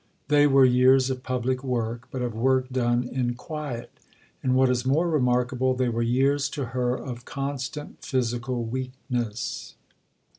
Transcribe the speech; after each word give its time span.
They 0.29 0.47
were 0.47 0.65
years 0.65 1.11
of 1.11 1.21
public 1.21 1.63
work, 1.63 2.07
but 2.09 2.23
of 2.23 2.33
work 2.33 2.71
done 2.71 3.03
in 3.03 3.35
quiet. 3.35 3.91
And 4.41 4.55
what 4.55 4.71
is 4.71 4.83
more 4.83 5.07
remarkable, 5.07 5.75
they 5.75 5.89
were 5.89 6.01
years 6.01 6.49
to 6.57 6.65
her 6.73 6.95
of 6.97 7.23
constant 7.23 8.03
physical 8.03 8.63
weakness. 8.63 9.75